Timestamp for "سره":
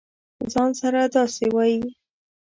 0.81-1.01